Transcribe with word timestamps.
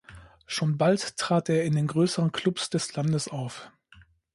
Schon 0.47 0.79
bald 0.79 1.15
trat 1.17 1.47
er 1.47 1.63
in 1.63 1.75
den 1.75 1.85
größeren 1.85 2.31
Clubs 2.31 2.71
des 2.71 2.95
Landes 2.95 3.27
auf. 3.27 3.69